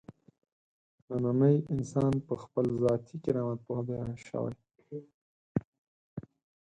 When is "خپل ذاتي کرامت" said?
2.43-3.59